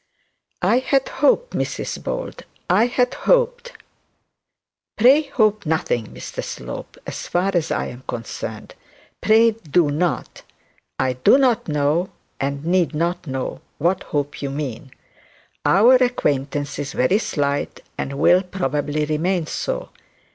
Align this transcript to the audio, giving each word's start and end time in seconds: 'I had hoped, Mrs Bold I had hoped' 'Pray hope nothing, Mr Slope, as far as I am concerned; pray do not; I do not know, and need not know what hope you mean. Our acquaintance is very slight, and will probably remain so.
'I 0.63 0.79
had 0.79 1.09
hoped, 1.09 1.51
Mrs 1.55 2.03
Bold 2.03 2.45
I 2.67 2.87
had 2.87 3.13
hoped' 3.13 3.73
'Pray 4.97 5.21
hope 5.21 5.63
nothing, 5.63 6.07
Mr 6.07 6.43
Slope, 6.43 6.97
as 7.05 7.27
far 7.27 7.51
as 7.53 7.69
I 7.69 7.85
am 7.85 8.01
concerned; 8.07 8.73
pray 9.21 9.51
do 9.51 9.91
not; 9.91 10.41
I 10.97 11.13
do 11.13 11.37
not 11.37 11.67
know, 11.67 12.09
and 12.39 12.65
need 12.65 12.95
not 12.95 13.27
know 13.27 13.61
what 13.77 14.01
hope 14.01 14.41
you 14.41 14.49
mean. 14.49 14.89
Our 15.65 15.97
acquaintance 15.97 16.79
is 16.79 16.93
very 16.93 17.19
slight, 17.19 17.81
and 17.95 18.17
will 18.17 18.41
probably 18.41 19.05
remain 19.05 19.45
so. 19.45 19.89